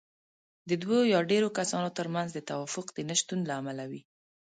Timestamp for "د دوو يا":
0.69-1.19